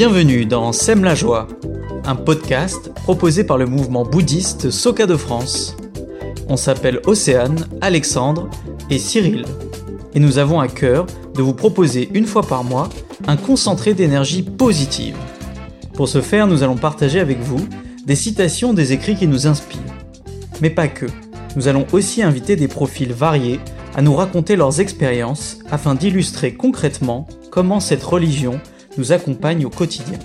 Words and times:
Bienvenue 0.00 0.46
dans 0.46 0.72
Sème 0.72 1.04
la 1.04 1.14
joie, 1.14 1.46
un 2.06 2.16
podcast 2.16 2.90
proposé 2.94 3.44
par 3.44 3.58
le 3.58 3.66
mouvement 3.66 4.02
bouddhiste 4.02 4.70
Soka 4.70 5.04
de 5.04 5.14
France. 5.14 5.76
On 6.48 6.56
s'appelle 6.56 7.02
Océane, 7.04 7.66
Alexandre 7.82 8.48
et 8.88 8.98
Cyril. 8.98 9.44
Et 10.14 10.18
nous 10.18 10.38
avons 10.38 10.58
à 10.58 10.68
cœur 10.68 11.04
de 11.34 11.42
vous 11.42 11.52
proposer 11.52 12.08
une 12.14 12.24
fois 12.24 12.40
par 12.40 12.64
mois 12.64 12.88
un 13.26 13.36
concentré 13.36 13.92
d'énergie 13.92 14.42
positive. 14.42 15.18
Pour 15.92 16.08
ce 16.08 16.22
faire, 16.22 16.46
nous 16.46 16.62
allons 16.62 16.78
partager 16.78 17.20
avec 17.20 17.38
vous 17.38 17.68
des 18.06 18.16
citations 18.16 18.72
des 18.72 18.94
écrits 18.94 19.16
qui 19.16 19.26
nous 19.26 19.46
inspirent. 19.46 19.80
Mais 20.62 20.70
pas 20.70 20.88
que. 20.88 21.08
Nous 21.56 21.68
allons 21.68 21.86
aussi 21.92 22.22
inviter 22.22 22.56
des 22.56 22.68
profils 22.68 23.12
variés 23.12 23.60
à 23.94 24.00
nous 24.00 24.14
raconter 24.14 24.56
leurs 24.56 24.80
expériences 24.80 25.58
afin 25.70 25.94
d'illustrer 25.94 26.54
concrètement 26.54 27.28
comment 27.50 27.80
cette 27.80 28.02
religion 28.02 28.62
nous 28.96 29.12
accompagne 29.12 29.64
au 29.64 29.70
quotidien. 29.70 30.18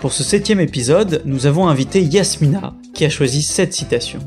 Pour 0.00 0.12
ce 0.12 0.22
septième 0.22 0.60
épisode, 0.60 1.22
nous 1.24 1.46
avons 1.46 1.68
invité 1.68 2.02
Yasmina 2.02 2.74
qui 2.94 3.04
a 3.04 3.10
choisi 3.10 3.42
cette 3.42 3.72
citation. 3.72 4.20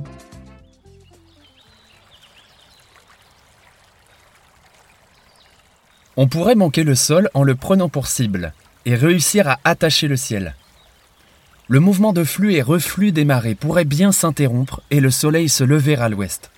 On 6.17 6.27
pourrait 6.27 6.55
manquer 6.55 6.83
le 6.83 6.95
sol 6.95 7.29
en 7.33 7.43
le 7.43 7.55
prenant 7.55 7.87
pour 7.87 8.07
cible 8.07 8.53
et 8.85 8.95
réussir 8.95 9.47
à 9.47 9.59
attacher 9.63 10.07
le 10.07 10.17
ciel. 10.17 10.55
Le 11.69 11.79
mouvement 11.79 12.13
de 12.13 12.23
flux 12.23 12.55
et 12.55 12.61
reflux 12.61 13.11
des 13.11 13.25
marées 13.25 13.55
pourrait 13.55 13.85
bien 13.85 14.11
s'interrompre 14.11 14.81
et 14.91 14.99
le 14.99 15.11
soleil 15.11 15.47
se 15.47 15.63
lever 15.63 15.95
à 15.95 16.09
l'ouest. 16.09 16.51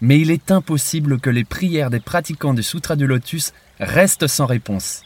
Mais 0.00 0.20
il 0.20 0.30
est 0.30 0.50
impossible 0.50 1.18
que 1.18 1.30
les 1.30 1.44
prières 1.44 1.90
des 1.90 2.00
pratiquants 2.00 2.54
du 2.54 2.62
Sutra 2.62 2.94
du 2.94 3.06
Lotus 3.06 3.52
restent 3.80 4.28
sans 4.28 4.46
réponse. 4.46 5.02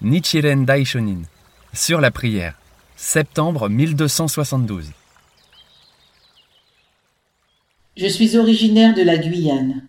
Nichiren 0.00 0.64
Daishonin, 0.64 1.22
sur 1.74 2.00
la 2.00 2.10
prière, 2.10 2.54
septembre 2.96 3.68
1272. 3.68 4.92
Je 7.96 8.06
suis 8.06 8.36
originaire 8.36 8.94
de 8.94 9.02
la 9.02 9.18
Guyane. 9.18 9.82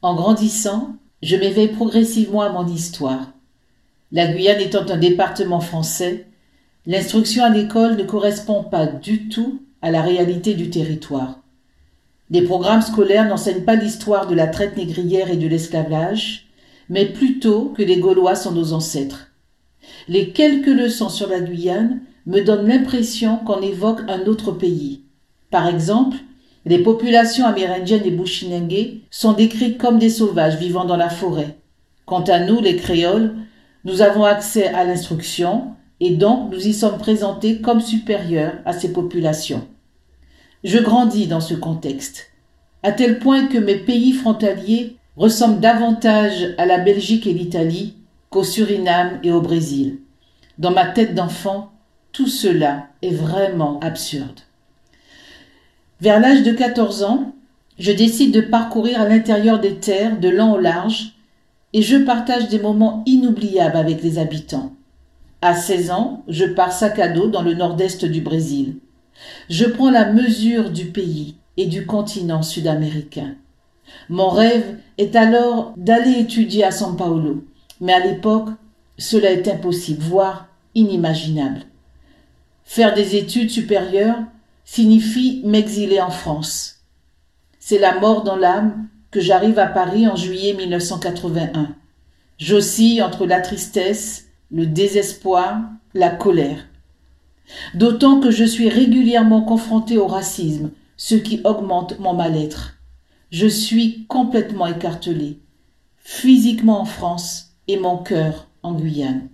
En 0.00 0.14
grandissant, 0.14 0.96
je 1.22 1.36
m'éveille 1.36 1.72
progressivement 1.72 2.42
à 2.42 2.50
mon 2.50 2.66
histoire. 2.66 3.32
La 4.12 4.32
Guyane 4.32 4.60
étant 4.60 4.88
un 4.88 4.96
département 4.96 5.60
français, 5.60 6.26
l'instruction 6.86 7.44
à 7.44 7.50
l'école 7.50 7.96
ne 7.96 8.04
correspond 8.04 8.64
pas 8.64 8.86
du 8.86 9.28
tout 9.28 9.62
à 9.82 9.90
la 9.90 10.02
réalité 10.02 10.54
du 10.54 10.70
territoire. 10.70 11.41
Les 12.32 12.40
programmes 12.40 12.80
scolaires 12.80 13.28
n'enseignent 13.28 13.64
pas 13.64 13.74
l'histoire 13.74 14.26
de 14.26 14.34
la 14.34 14.46
traite 14.46 14.78
négrière 14.78 15.30
et 15.30 15.36
de 15.36 15.46
l'esclavage, 15.46 16.46
mais 16.88 17.04
plutôt 17.04 17.74
que 17.76 17.82
les 17.82 17.98
Gaulois 17.98 18.36
sont 18.36 18.52
nos 18.52 18.72
ancêtres. 18.72 19.28
Les 20.08 20.30
quelques 20.30 20.66
leçons 20.66 21.10
sur 21.10 21.28
la 21.28 21.40
Guyane 21.40 22.00
me 22.24 22.40
donnent 22.40 22.66
l'impression 22.66 23.36
qu'on 23.36 23.60
évoque 23.60 24.00
un 24.08 24.24
autre 24.24 24.50
pays. 24.50 25.02
Par 25.50 25.66
exemple, 25.68 26.16
les 26.64 26.78
populations 26.78 27.44
amérindiennes 27.44 28.06
et 28.06 28.10
bushinengues 28.10 29.02
sont 29.10 29.34
décrites 29.34 29.76
comme 29.76 29.98
des 29.98 30.08
sauvages 30.08 30.56
vivant 30.56 30.86
dans 30.86 30.96
la 30.96 31.10
forêt. 31.10 31.58
Quant 32.06 32.22
à 32.22 32.40
nous, 32.40 32.62
les 32.62 32.76
créoles, 32.76 33.34
nous 33.84 34.00
avons 34.00 34.24
accès 34.24 34.68
à 34.68 34.84
l'instruction 34.84 35.74
et 36.00 36.12
donc 36.12 36.50
nous 36.50 36.66
y 36.66 36.72
sommes 36.72 36.96
présentés 36.96 37.60
comme 37.60 37.82
supérieurs 37.82 38.54
à 38.64 38.72
ces 38.72 38.90
populations. 38.90 39.68
Je 40.64 40.78
grandis 40.78 41.26
dans 41.26 41.40
ce 41.40 41.54
contexte, 41.54 42.30
à 42.84 42.92
tel 42.92 43.18
point 43.18 43.48
que 43.48 43.58
mes 43.58 43.78
pays 43.78 44.12
frontaliers 44.12 44.96
ressemblent 45.16 45.60
davantage 45.60 46.54
à 46.56 46.66
la 46.66 46.78
Belgique 46.78 47.26
et 47.26 47.32
l'Italie 47.32 47.96
qu'au 48.30 48.44
Suriname 48.44 49.18
et 49.24 49.32
au 49.32 49.40
Brésil. 49.40 49.98
Dans 50.58 50.70
ma 50.70 50.86
tête 50.86 51.16
d'enfant, 51.16 51.72
tout 52.12 52.28
cela 52.28 52.86
est 53.02 53.10
vraiment 53.10 53.80
absurde. 53.80 54.40
Vers 56.00 56.20
l'âge 56.20 56.44
de 56.44 56.52
14 56.52 57.02
ans, 57.02 57.32
je 57.78 57.90
décide 57.90 58.32
de 58.32 58.40
parcourir 58.40 59.00
à 59.00 59.08
l'intérieur 59.08 59.58
des 59.58 59.76
terres 59.76 60.20
de 60.20 60.28
long 60.28 60.52
au 60.52 60.58
large 60.58 61.14
et 61.72 61.82
je 61.82 61.96
partage 61.96 62.48
des 62.48 62.60
moments 62.60 63.02
inoubliables 63.06 63.76
avec 63.76 64.02
les 64.02 64.18
habitants. 64.18 64.72
À 65.40 65.54
16 65.54 65.90
ans, 65.90 66.22
je 66.28 66.44
pars 66.44 66.72
sac 66.72 67.00
à 67.00 67.08
dos 67.08 67.26
dans 67.26 67.42
le 67.42 67.54
nord-est 67.54 68.04
du 68.04 68.20
Brésil. 68.20 68.76
Je 69.48 69.64
prends 69.64 69.90
la 69.90 70.12
mesure 70.12 70.70
du 70.70 70.86
pays 70.86 71.36
et 71.56 71.66
du 71.66 71.86
continent 71.86 72.42
sud-américain. 72.42 73.34
Mon 74.08 74.30
rêve 74.30 74.78
est 74.98 75.16
alors 75.16 75.74
d'aller 75.76 76.18
étudier 76.18 76.64
à 76.64 76.70
São 76.70 76.96
Paulo, 76.96 77.44
mais 77.80 77.92
à 77.92 78.04
l'époque, 78.04 78.48
cela 78.98 79.30
est 79.30 79.48
impossible, 79.48 80.02
voire 80.02 80.48
inimaginable. 80.74 81.62
Faire 82.64 82.94
des 82.94 83.16
études 83.16 83.50
supérieures 83.50 84.22
signifie 84.64 85.42
m'exiler 85.44 86.00
en 86.00 86.10
France. 86.10 86.76
C'est 87.58 87.78
la 87.78 87.98
mort 87.98 88.22
dans 88.22 88.36
l'âme 88.36 88.88
que 89.10 89.20
j'arrive 89.20 89.58
à 89.58 89.66
Paris 89.66 90.08
en 90.08 90.16
juillet 90.16 90.54
1981. 90.54 91.74
J'oscille 92.38 93.02
entre 93.02 93.26
la 93.26 93.40
tristesse, 93.40 94.26
le 94.50 94.66
désespoir, 94.66 95.60
la 95.94 96.10
colère. 96.10 96.66
D'autant 97.74 98.20
que 98.20 98.30
je 98.30 98.44
suis 98.44 98.68
régulièrement 98.68 99.42
confronté 99.42 99.98
au 99.98 100.06
racisme, 100.06 100.70
ce 100.96 101.14
qui 101.14 101.40
augmente 101.44 101.98
mon 101.98 102.14
mal-être. 102.14 102.74
Je 103.30 103.46
suis 103.46 104.04
complètement 104.06 104.66
écartelé, 104.66 105.40
physiquement 105.96 106.80
en 106.80 106.84
France 106.84 107.54
et 107.68 107.78
mon 107.78 107.96
cœur 107.96 108.48
en 108.62 108.74
Guyane. 108.74 109.28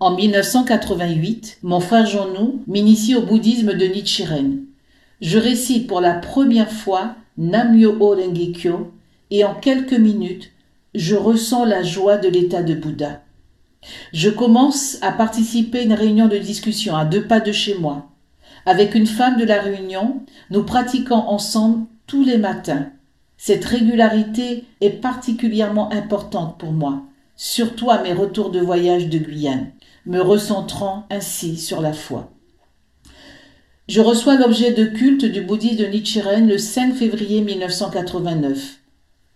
En 0.00 0.14
1988, 0.14 1.58
mon 1.62 1.80
frère 1.80 2.06
Jean-Nou 2.06 2.62
m'initie 2.66 3.14
au 3.14 3.22
bouddhisme 3.22 3.74
de 3.74 3.86
Nichiren. 3.86 4.58
Je 5.20 5.38
récite 5.38 5.86
pour 5.86 6.00
la 6.00 6.14
première 6.14 6.70
fois 6.70 7.16
Nam-myoho 7.38 8.14
Renge 8.14 8.68
et 9.30 9.44
en 9.44 9.54
quelques 9.54 9.92
minutes, 9.92 10.50
je 10.94 11.14
ressens 11.14 11.64
la 11.64 11.82
joie 11.82 12.16
de 12.16 12.28
l'état 12.28 12.62
de 12.62 12.74
Bouddha. 12.74 13.22
Je 14.12 14.30
commence 14.30 14.98
à 15.02 15.12
participer 15.12 15.80
à 15.80 15.82
une 15.82 15.92
réunion 15.92 16.28
de 16.28 16.38
discussion 16.38 16.96
à 16.96 17.04
deux 17.04 17.26
pas 17.26 17.40
de 17.40 17.52
chez 17.52 17.74
moi. 17.74 18.06
Avec 18.64 18.94
une 18.94 19.06
femme 19.06 19.36
de 19.36 19.44
la 19.44 19.60
réunion, 19.60 20.22
nous 20.50 20.64
pratiquons 20.64 21.14
ensemble 21.14 21.86
tous 22.06 22.24
les 22.24 22.38
matins. 22.38 22.88
Cette 23.36 23.64
régularité 23.64 24.64
est 24.80 24.90
particulièrement 24.90 25.92
importante 25.92 26.58
pour 26.58 26.72
moi, 26.72 27.02
surtout 27.36 27.90
à 27.90 28.02
mes 28.02 28.12
retours 28.12 28.50
de 28.50 28.60
voyage 28.60 29.08
de 29.08 29.18
Guyane 29.18 29.70
me 30.06 30.20
recentrant 30.20 31.04
ainsi 31.10 31.56
sur 31.56 31.80
la 31.80 31.92
foi. 31.92 32.30
Je 33.88 34.00
reçois 34.00 34.36
l'objet 34.36 34.72
de 34.72 34.84
culte 34.84 35.24
du 35.24 35.42
bouddhisme 35.42 35.76
de 35.76 35.86
Nichiren 35.86 36.48
le 36.48 36.58
5 36.58 36.94
février 36.94 37.40
1989. 37.40 38.78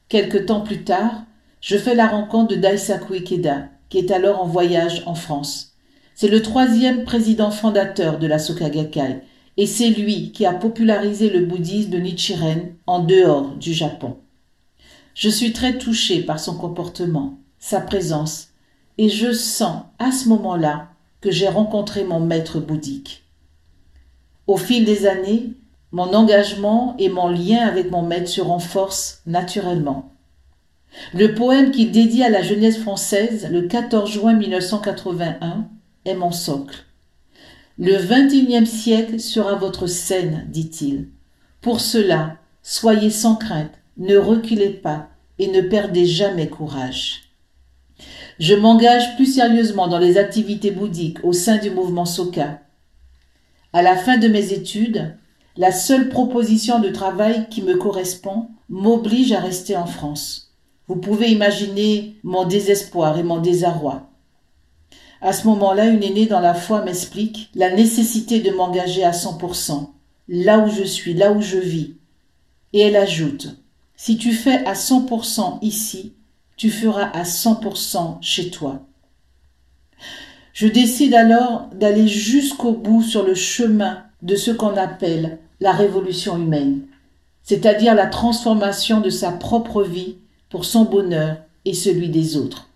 Quelque 0.08 0.38
temps 0.38 0.60
plus 0.60 0.82
tard, 0.82 1.24
je 1.60 1.76
fais 1.76 1.94
la 1.94 2.08
rencontre 2.08 2.54
de 2.54 2.60
Daisaku 2.60 3.14
Ikeda, 3.14 3.68
qui 3.90 3.98
est 3.98 4.10
alors 4.10 4.42
en 4.42 4.46
voyage 4.46 5.02
en 5.04 5.14
France. 5.14 5.74
C'est 6.14 6.28
le 6.28 6.40
troisième 6.40 7.04
président 7.04 7.50
fondateur 7.50 8.18
de 8.18 8.26
la 8.26 8.38
Soka 8.38 8.70
Gakkai, 8.70 9.20
et 9.56 9.66
c'est 9.66 9.90
lui 9.90 10.32
qui 10.32 10.46
a 10.46 10.54
popularisé 10.54 11.28
le 11.28 11.44
bouddhisme 11.44 11.90
de 11.90 11.98
Nichiren 11.98 12.72
en 12.86 13.00
dehors 13.00 13.50
du 13.56 13.74
Japon. 13.74 14.16
Je 15.14 15.28
suis 15.28 15.52
très 15.52 15.76
touché 15.76 16.22
par 16.22 16.40
son 16.40 16.56
comportement, 16.56 17.38
sa 17.58 17.80
présence 17.80 18.48
et 18.96 19.08
je 19.08 19.32
sens 19.32 19.82
à 19.98 20.12
ce 20.12 20.28
moment-là 20.28 20.88
que 21.20 21.30
j'ai 21.30 21.48
rencontré 21.48 22.04
mon 22.04 22.20
maître 22.20 22.60
bouddhique. 22.60 23.24
Au 24.46 24.56
fil 24.56 24.84
des 24.84 25.06
années, 25.06 25.52
mon 25.92 26.14
engagement 26.14 26.94
et 26.98 27.08
mon 27.08 27.28
lien 27.28 27.66
avec 27.66 27.90
mon 27.90 28.02
maître 28.02 28.30
se 28.30 28.40
renforcent 28.40 29.22
naturellement. 29.26 30.12
Le 31.14 31.34
poème 31.34 31.70
qu'il 31.70 31.92
dédie 31.92 32.22
à 32.22 32.30
la 32.30 32.42
jeunesse 32.42 32.78
française 32.78 33.48
le 33.50 33.62
14 33.62 34.10
juin 34.10 34.34
1981 34.34 35.68
est 36.04 36.14
mon 36.14 36.32
socle. 36.32 36.84
Le 37.78 37.96
XXIe 37.96 38.66
siècle 38.66 39.20
sera 39.20 39.54
votre 39.54 39.86
scène, 39.86 40.46
dit-il. 40.48 41.08
Pour 41.60 41.80
cela, 41.80 42.36
soyez 42.62 43.10
sans 43.10 43.36
crainte, 43.36 43.72
ne 43.96 44.16
reculez 44.16 44.70
pas 44.70 45.08
et 45.38 45.48
ne 45.48 45.62
perdez 45.62 46.06
jamais 46.06 46.48
courage. 46.48 47.30
Je 48.38 48.54
m'engage 48.54 49.16
plus 49.16 49.26
sérieusement 49.26 49.88
dans 49.88 49.98
les 49.98 50.18
activités 50.18 50.70
bouddhiques 50.70 51.22
au 51.24 51.32
sein 51.32 51.58
du 51.58 51.70
mouvement 51.70 52.06
Soka. 52.06 52.60
À 53.72 53.82
la 53.82 53.96
fin 53.96 54.16
de 54.16 54.28
mes 54.28 54.52
études, 54.52 55.14
la 55.56 55.72
seule 55.72 56.08
proposition 56.08 56.80
de 56.80 56.88
travail 56.88 57.48
qui 57.50 57.62
me 57.62 57.76
correspond 57.76 58.48
m'oblige 58.68 59.32
à 59.32 59.40
rester 59.40 59.76
en 59.76 59.86
France. 59.86 60.49
Vous 60.90 60.96
pouvez 60.96 61.30
imaginer 61.30 62.16
mon 62.24 62.44
désespoir 62.44 63.16
et 63.16 63.22
mon 63.22 63.38
désarroi. 63.38 64.10
À 65.20 65.32
ce 65.32 65.46
moment-là, 65.46 65.86
une 65.86 66.02
aînée 66.02 66.26
dans 66.26 66.40
la 66.40 66.52
foi 66.52 66.82
m'explique 66.82 67.48
la 67.54 67.70
nécessité 67.70 68.40
de 68.40 68.50
m'engager 68.50 69.04
à 69.04 69.12
100%, 69.12 69.90
là 70.26 70.58
où 70.58 70.68
je 70.68 70.82
suis, 70.82 71.14
là 71.14 71.30
où 71.30 71.40
je 71.40 71.58
vis. 71.58 71.94
Et 72.72 72.80
elle 72.80 72.96
ajoute, 72.96 73.56
si 73.94 74.16
tu 74.16 74.32
fais 74.32 74.66
à 74.66 74.72
100% 74.72 75.60
ici, 75.62 76.14
tu 76.56 76.70
feras 76.70 77.08
à 77.10 77.22
100% 77.22 78.20
chez 78.20 78.50
toi. 78.50 78.80
Je 80.52 80.66
décide 80.66 81.14
alors 81.14 81.68
d'aller 81.72 82.08
jusqu'au 82.08 82.72
bout 82.72 83.04
sur 83.04 83.24
le 83.24 83.36
chemin 83.36 84.02
de 84.22 84.34
ce 84.34 84.50
qu'on 84.50 84.76
appelle 84.76 85.38
la 85.60 85.70
révolution 85.70 86.36
humaine, 86.36 86.80
c'est-à-dire 87.44 87.94
la 87.94 88.08
transformation 88.08 89.00
de 89.00 89.10
sa 89.10 89.30
propre 89.30 89.84
vie 89.84 90.16
pour 90.50 90.64
son 90.64 90.84
bonheur 90.84 91.38
et 91.64 91.74
celui 91.74 92.10
des 92.10 92.36
autres. 92.36 92.68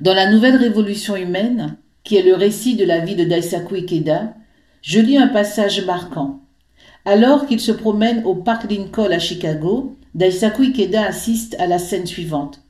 Dans 0.00 0.14
la 0.14 0.30
nouvelle 0.30 0.56
révolution 0.56 1.16
humaine, 1.16 1.76
qui 2.04 2.16
est 2.16 2.22
le 2.22 2.34
récit 2.34 2.76
de 2.76 2.84
la 2.84 3.00
vie 3.00 3.16
de 3.16 3.24
Daisaku 3.24 3.76
Ikeda, 3.76 4.34
je 4.82 5.00
lis 5.00 5.18
un 5.18 5.28
passage 5.28 5.84
marquant. 5.84 6.40
Alors 7.04 7.46
qu'il 7.46 7.60
se 7.60 7.72
promène 7.72 8.24
au 8.24 8.34
parc 8.34 8.70
Lincoln 8.70 9.10
à 9.10 9.18
Chicago, 9.18 9.96
Daisaku 10.14 10.64
Ikeda 10.64 11.04
assiste 11.04 11.56
à 11.58 11.66
la 11.66 11.78
scène 11.78 12.06
suivante. 12.06 12.62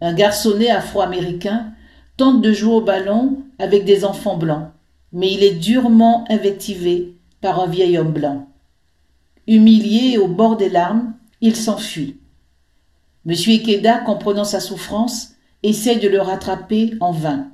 Un 0.00 0.14
garçonnet 0.14 0.70
afro-américain 0.70 1.72
tente 2.16 2.42
de 2.42 2.52
jouer 2.52 2.74
au 2.74 2.80
ballon 2.80 3.42
avec 3.58 3.84
des 3.84 4.04
enfants 4.04 4.36
blancs, 4.36 4.68
mais 5.12 5.32
il 5.32 5.42
est 5.42 5.54
durement 5.54 6.24
invectivé 6.30 7.16
par 7.40 7.60
un 7.60 7.66
vieil 7.66 7.98
homme 7.98 8.12
blanc. 8.12 8.48
Humilié 9.46 10.14
et 10.14 10.18
au 10.18 10.28
bord 10.28 10.56
des 10.56 10.68
larmes, 10.68 11.14
il 11.40 11.56
s'enfuit. 11.56 12.18
M. 13.28 13.32
Ikeda, 13.32 13.98
comprenant 13.98 14.44
sa 14.44 14.60
souffrance, 14.60 15.34
essaie 15.64 15.96
de 15.96 16.06
le 16.06 16.20
rattraper 16.20 16.94
en 17.00 17.10
vain. 17.10 17.48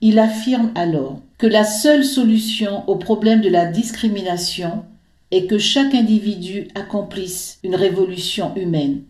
Il 0.00 0.20
affirme 0.20 0.70
alors 0.76 1.20
que 1.36 1.48
la 1.48 1.64
seule 1.64 2.04
solution 2.04 2.88
au 2.88 2.94
problème 2.94 3.40
de 3.40 3.48
la 3.48 3.66
discrimination 3.66 4.84
est 5.32 5.46
que 5.46 5.58
chaque 5.58 5.94
individu 5.94 6.68
accomplisse 6.76 7.58
une 7.64 7.74
révolution 7.74 8.54
humaine, 8.54 9.02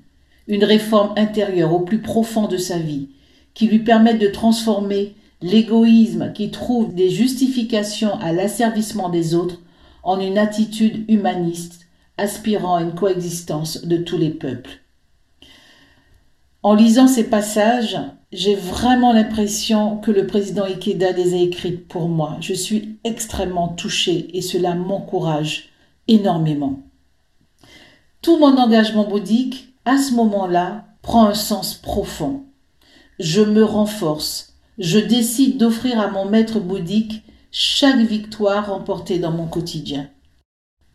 une 0.49 0.65
réforme 0.65 1.13
intérieure 1.19 1.75
au 1.75 1.81
plus 1.81 2.01
profond 2.01 2.49
de 2.49 2.57
sa 2.57 2.79
vie, 2.79 3.11
qui 3.53 3.67
lui 3.67 3.81
permette 3.81 4.19
de 4.19 4.29
transformer 4.29 5.15
l'égoïsme 5.43 6.33
qui 6.33 6.51
trouve 6.51 6.95
des 6.95 7.11
justifications 7.11 8.19
à 8.21 8.33
l'asservissement 8.33 9.11
des 9.11 9.35
autres 9.35 9.61
en 10.03 10.19
une 10.19 10.39
attitude 10.39 11.05
humaniste 11.11 11.89
aspirant 12.17 12.77
à 12.77 12.83
une 12.83 12.95
coexistence 12.95 13.85
de 13.85 13.99
tous 13.99 14.17
les 14.17 14.31
peuples. 14.31 14.84
En 16.65 16.73
lisant 16.73 17.09
ces 17.09 17.25
passages, 17.25 17.99
j'ai 18.33 18.55
vraiment 18.55 19.13
l'impression 19.13 19.99
que 19.99 20.11
le 20.11 20.27
président 20.27 20.65
Ikeda 20.65 21.13
les 21.13 21.35
a 21.35 21.37
écrits 21.37 21.73
pour 21.73 22.09
moi. 22.09 22.39
Je 22.41 22.55
suis 22.55 22.99
extrêmement 23.05 23.69
touchée 23.69 24.31
et 24.33 24.41
cela 24.41 24.75
m'encourage 24.75 25.69
énormément. 26.09 26.81
Tout 28.23 28.39
mon 28.39 28.57
engagement 28.57 29.07
bouddhique, 29.07 29.75
à 29.85 29.99
ce 29.99 30.15
moment-là, 30.15 30.87
prend 31.03 31.27
un 31.27 31.35
sens 31.35 31.75
profond. 31.75 32.45
Je 33.19 33.43
me 33.43 33.63
renforce. 33.63 34.55
Je 34.79 34.99
décide 34.99 35.59
d'offrir 35.59 36.01
à 36.01 36.09
mon 36.09 36.25
maître 36.25 36.61
bouddhique 36.61 37.25
chaque 37.51 38.01
victoire 38.01 38.69
remportée 38.69 39.19
dans 39.19 39.33
mon 39.33 39.49
quotidien. 39.49 40.09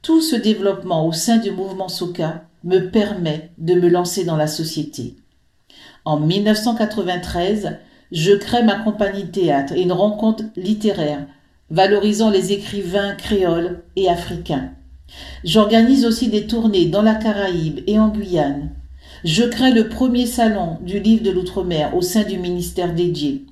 Tout 0.02 0.22
ce 0.22 0.36
développement 0.36 1.06
au 1.06 1.12
sein 1.12 1.38
du 1.38 1.52
mouvement 1.52 1.90
Soka 1.90 2.46
me 2.64 2.90
permet 2.90 3.52
de 3.60 3.76
me 3.76 3.88
lancer 3.88 4.26
dans 4.26 4.36
la 4.36 4.48
société. 4.48 5.16
En 6.06 6.20
1993, 6.20 7.78
je 8.12 8.32
crée 8.34 8.64
ma 8.64 8.76
compagnie 8.76 9.24
de 9.24 9.32
théâtre 9.32 9.74
et 9.74 9.82
une 9.82 9.92
rencontre 9.92 10.44
littéraire 10.56 11.26
valorisant 11.70 12.32
les 12.32 12.52
écrivains 12.52 13.16
créoles 13.16 13.84
et 13.96 14.10
africains. 14.10 14.72
J'organise 15.44 16.06
aussi 16.06 16.30
des 16.30 16.48
tournées 16.48 16.86
dans 16.86 17.02
la 17.02 17.16
Caraïbe 17.16 17.82
et 17.88 18.00
en 18.00 18.10
Guyane. 18.10 18.72
Je 19.24 19.44
crée 19.44 19.72
le 19.72 19.90
premier 19.90 20.26
salon 20.26 20.78
du 20.82 21.00
livre 21.00 21.24
de 21.24 21.32
l'outre-mer 21.32 21.96
au 21.96 22.02
sein 22.02 22.24
du 22.24 22.38
ministère 22.38 22.94
dédié. 22.94 23.46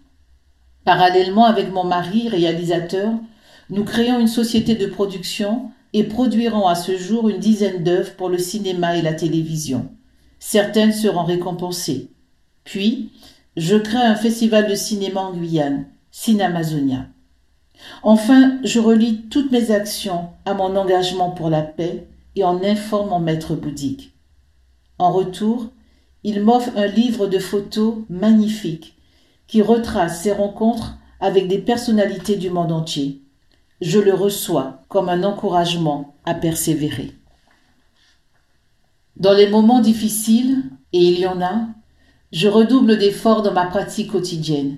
Parallèlement 0.86 1.46
avec 1.46 1.72
mon 1.72 1.84
mari, 1.84 2.30
réalisateur, 2.30 3.12
nous 3.70 3.84
créons 3.84 4.20
une 4.20 4.28
société 4.28 4.76
de 4.76 4.86
production 4.86 5.72
et 5.94 6.04
produirons 6.04 6.68
à 6.68 6.76
ce 6.76 6.98
jour 6.98 7.28
une 7.28 7.40
dizaine 7.40 7.84
d'œuvres 7.84 8.14
pour 8.14 8.30
le 8.30 8.38
cinéma 8.38 8.96
et 8.96 9.02
la 9.02 9.14
télévision. 9.14 9.90
Certaines 10.40 10.94
seront 10.94 11.26
récompensées. 11.26 12.12
Puis, 12.68 13.12
je 13.56 13.78
crée 13.78 13.98
un 13.98 14.16
festival 14.16 14.70
de 14.70 14.76
cinéma 14.76 15.22
en 15.22 15.34
Guyane, 15.34 15.86
Cinamazonia. 16.12 17.06
Enfin, 18.04 18.60
je 18.66 18.82
relie 18.82 19.22
toutes 19.30 19.54
mes 19.54 19.72
actions 19.72 20.32
à 20.44 20.54
mon 20.54 20.76
engagement 20.76 21.32
pour 21.32 21.50
la 21.50 21.62
paix 21.62 22.10
et 22.36 22.44
en 22.44 22.62
informe 22.62 23.12
mon 23.12 23.22
maître 23.22 23.56
bouddhique. 23.56 24.12
En 25.00 25.14
retour, 25.14 25.68
il 26.26 26.44
m'offre 26.44 26.72
un 26.76 26.88
livre 26.88 27.28
de 27.28 27.40
photos 27.40 28.00
magnifique 28.10 28.98
qui 29.48 29.62
retrace 29.62 30.24
ses 30.24 30.34
rencontres 30.34 30.98
avec 31.22 31.48
des 31.48 31.60
personnalités 31.60 32.36
du 32.36 32.50
monde 32.50 32.74
entier. 32.74 33.22
Je 33.80 34.00
le 34.00 34.14
reçois 34.14 34.82
comme 34.90 35.08
un 35.08 35.24
encouragement 35.24 36.16
à 36.26 36.34
persévérer. 36.34 37.14
Dans 39.16 39.34
les 39.34 39.48
moments 39.48 39.80
difficiles, 39.80 40.64
et 40.92 41.00
il 41.00 41.18
y 41.18 41.28
en 41.28 41.42
a, 41.42 41.68
je 42.32 42.48
redouble 42.48 42.98
d'efforts 42.98 43.42
dans 43.42 43.54
ma 43.54 43.66
pratique 43.66 44.12
quotidienne. 44.12 44.78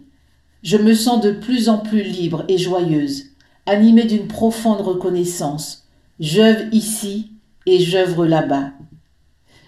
Je 0.62 0.78
me 0.78 0.94
sens 0.94 1.22
de 1.22 1.31
plus 1.31 1.69
en 1.69 1.78
plus 1.78 2.04
libre 2.04 2.44
et 2.48 2.57
joyeuse, 2.57 3.25
animée 3.66 4.06
d'une 4.06 4.28
profonde 4.28 4.81
reconnaissance. 4.81 5.88
J'œuvre 6.19 6.63
ici 6.72 7.31
et 7.66 7.80
j'œuvre 7.80 8.25
là-bas. 8.25 8.72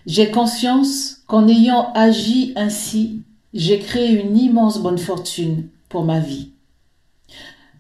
J'ai 0.06 0.32
conscience 0.32 1.22
qu'en 1.28 1.48
ayant 1.48 1.92
agi 1.94 2.54
ainsi, 2.56 3.22
j'ai 3.54 3.80
créé 3.80 4.10
une 4.10 4.38
immense 4.38 4.82
bonne 4.82 4.98
fortune 4.98 5.70
pour 5.90 6.04
ma 6.04 6.20
vie. 6.20 6.52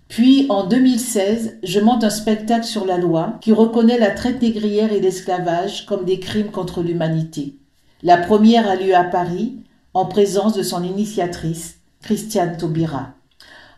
Puis, 0.07 0.45
en 0.49 0.67
2016, 0.67 1.59
je 1.63 1.79
monte 1.79 2.03
un 2.03 2.09
spectacle 2.09 2.65
sur 2.65 2.85
la 2.85 2.97
loi 2.97 3.37
qui 3.39 3.53
reconnaît 3.53 3.97
la 3.97 4.11
traite 4.11 4.41
négrière 4.41 4.91
et 4.91 4.99
l'esclavage 4.99 5.85
comme 5.85 6.03
des 6.03 6.19
crimes 6.19 6.51
contre 6.51 6.83
l'humanité. 6.83 7.55
La 8.03 8.17
première 8.17 8.67
a 8.67 8.75
lieu 8.75 8.93
à 8.93 9.05
Paris, 9.05 9.55
en 9.93 10.05
présence 10.05 10.53
de 10.53 10.63
son 10.63 10.83
initiatrice, 10.83 11.79
Christiane 12.01 12.57
Taubira. 12.57 13.13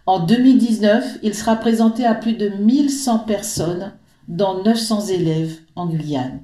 En 0.06 0.20
2019, 0.20 1.20
il 1.24 1.34
sera 1.34 1.56
présenté 1.56 2.06
à 2.06 2.14
plus 2.14 2.34
de 2.34 2.50
1100 2.50 3.20
personnes, 3.20 3.94
dont 4.28 4.64
900 4.64 5.08
élèves 5.08 5.58
en 5.76 5.88
Guyane. 5.88 6.42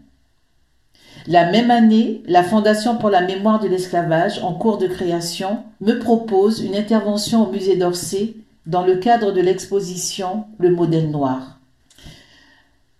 La 1.27 1.51
même 1.51 1.69
année, 1.69 2.23
la 2.25 2.43
Fondation 2.43 2.97
pour 2.97 3.09
la 3.09 3.21
mémoire 3.21 3.59
de 3.59 3.67
l'esclavage, 3.67 4.39
en 4.41 4.53
cours 4.53 4.77
de 4.77 4.87
création, 4.87 5.63
me 5.81 5.99
propose 5.99 6.61
une 6.61 6.75
intervention 6.75 7.47
au 7.47 7.51
musée 7.51 7.75
d'Orsay 7.75 8.35
dans 8.65 8.85
le 8.85 8.95
cadre 8.95 9.31
de 9.31 9.41
l'exposition 9.41 10.45
Le 10.57 10.71
modèle 10.71 11.11
noir. 11.11 11.59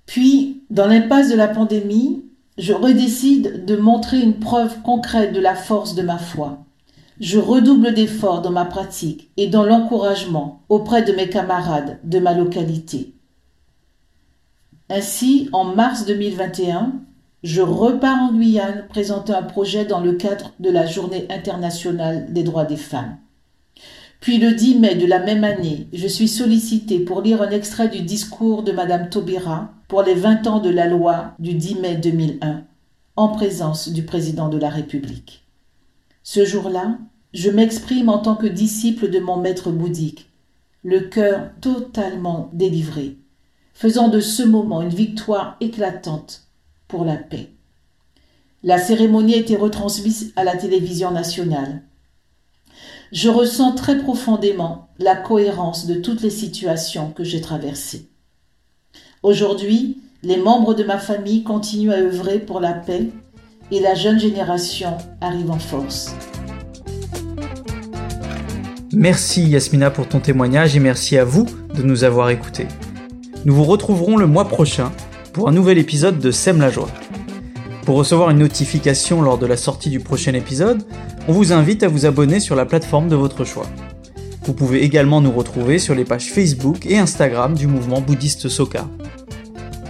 Puis, 0.05 0.63
dans 0.69 0.87
l'impasse 0.87 1.29
de 1.29 1.35
la 1.35 1.47
pandémie, 1.47 2.25
je 2.59 2.73
redécide 2.73 3.63
de 3.65 3.77
montrer 3.77 4.19
une 4.19 4.37
preuve 4.37 4.81
concrète 4.81 5.33
de 5.33 5.39
la 5.39 5.55
force 5.55 5.95
de 5.95 6.01
ma 6.01 6.17
foi. 6.17 6.59
Je 7.21 7.39
redouble 7.39 7.93
d'efforts 7.93 8.41
dans 8.41 8.51
ma 8.51 8.65
pratique 8.65 9.31
et 9.37 9.47
dans 9.47 9.63
l'encouragement 9.63 10.61
auprès 10.67 11.01
de 11.01 11.13
mes 11.13 11.29
camarades 11.29 11.99
de 12.03 12.19
ma 12.19 12.33
localité. 12.33 13.13
Ainsi, 14.89 15.49
en 15.53 15.63
mars 15.63 16.05
2021, 16.05 16.93
je 17.43 17.61
repars 17.61 18.17
en 18.17 18.33
Guyane 18.33 18.85
présenter 18.89 19.33
un 19.33 19.43
projet 19.43 19.85
dans 19.85 20.01
le 20.01 20.13
cadre 20.13 20.51
de 20.59 20.69
la 20.69 20.85
Journée 20.85 21.27
internationale 21.29 22.33
des 22.33 22.43
droits 22.43 22.65
des 22.65 22.77
femmes. 22.77 23.17
Puis 24.19 24.37
le 24.37 24.53
10 24.53 24.79
mai 24.79 24.95
de 24.95 25.05
la 25.05 25.19
même 25.19 25.43
année, 25.43 25.87
je 25.93 26.07
suis 26.07 26.27
sollicité 26.27 26.99
pour 26.99 27.21
lire 27.21 27.41
un 27.41 27.51
extrait 27.51 27.87
du 27.87 28.01
discours 28.01 28.63
de 28.63 28.73
Madame 28.73 29.09
Taubira 29.09 29.71
pour 29.87 30.03
les 30.03 30.13
20 30.13 30.45
ans 30.47 30.59
de 30.59 30.69
la 30.69 30.87
loi 30.87 31.33
du 31.39 31.53
10 31.53 31.75
mai 31.75 31.95
2001, 31.95 32.63
en 33.15 33.27
présence 33.29 33.89
du 33.89 34.03
président 34.03 34.49
de 34.49 34.57
la 34.57 34.69
République. 34.69 35.45
Ce 36.21 36.43
jour-là, 36.43 36.97
je 37.33 37.49
m'exprime 37.49 38.09
en 38.09 38.19
tant 38.19 38.35
que 38.35 38.47
disciple 38.47 39.09
de 39.09 39.19
mon 39.19 39.37
maître 39.37 39.71
bouddhique, 39.71 40.29
le 40.83 40.99
cœur 40.99 41.51
totalement 41.61 42.49
délivré, 42.53 43.17
faisant 43.73 44.09
de 44.09 44.19
ce 44.19 44.43
moment 44.43 44.81
une 44.81 44.89
victoire 44.89 45.55
éclatante 45.61 46.43
pour 46.87 47.05
la 47.05 47.15
paix. 47.15 47.51
La 48.63 48.77
cérémonie 48.77 49.35
a 49.35 49.37
été 49.37 49.55
retransmise 49.55 50.33
à 50.35 50.43
la 50.43 50.57
télévision 50.57 51.11
nationale. 51.11 51.83
Je 53.11 53.29
ressens 53.29 53.73
très 53.73 53.97
profondément 53.97 54.89
la 54.99 55.15
cohérence 55.15 55.87
de 55.87 55.95
toutes 55.95 56.21
les 56.21 56.29
situations 56.29 57.09
que 57.09 57.23
j'ai 57.23 57.41
traversées. 57.41 58.07
Aujourd'hui, 59.23 59.97
les 60.21 60.37
membres 60.37 60.75
de 60.75 60.83
ma 60.83 60.99
famille 60.99 61.41
continuent 61.41 61.91
à 61.91 61.97
œuvrer 61.97 62.37
pour 62.37 62.59
la 62.59 62.73
paix 62.73 63.09
et 63.71 63.79
la 63.79 63.95
jeune 63.95 64.19
génération 64.19 64.95
arrive 65.21 65.49
en 65.49 65.57
force. 65.57 66.13
Merci 68.93 69.49
Yasmina 69.49 69.89
pour 69.89 70.07
ton 70.07 70.19
témoignage 70.19 70.75
et 70.75 70.79
merci 70.79 71.17
à 71.17 71.25
vous 71.25 71.47
de 71.73 71.81
nous 71.81 72.03
avoir 72.03 72.29
écoutés. 72.29 72.67
Nous 73.43 73.55
vous 73.55 73.63
retrouverons 73.63 74.17
le 74.17 74.27
mois 74.27 74.47
prochain 74.47 74.91
pour 75.33 75.49
un 75.49 75.51
nouvel 75.51 75.79
épisode 75.79 76.19
de 76.19 76.29
Sème 76.29 76.59
la 76.59 76.69
joie. 76.69 76.89
Pour 77.85 77.95
recevoir 77.95 78.29
une 78.29 78.39
notification 78.39 79.23
lors 79.23 79.39
de 79.39 79.47
la 79.47 79.57
sortie 79.57 79.89
du 79.89 79.99
prochain 79.99 80.33
épisode, 80.33 80.83
On 81.29 81.31
vous 81.31 81.53
invite 81.53 81.83
à 81.83 81.87
vous 81.87 82.07
abonner 82.07 82.39
sur 82.39 82.55
la 82.55 82.65
plateforme 82.65 83.07
de 83.07 83.15
votre 83.15 83.45
choix. 83.45 83.67
Vous 84.45 84.53
pouvez 84.53 84.83
également 84.83 85.21
nous 85.21 85.31
retrouver 85.31 85.77
sur 85.77 85.93
les 85.93 86.03
pages 86.03 86.31
Facebook 86.31 86.87
et 86.87 86.97
Instagram 86.97 87.53
du 87.53 87.67
mouvement 87.67 88.01
bouddhiste 88.01 88.49
Soka. 88.49 88.87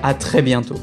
A 0.04 0.14
très 0.14 0.42
bientôt. 0.42 0.76